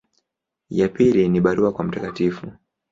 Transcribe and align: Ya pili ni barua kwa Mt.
Ya 0.69 0.89
pili 0.89 1.29
ni 1.29 1.39
barua 1.41 1.71
kwa 1.73 1.85
Mt. 1.85 2.31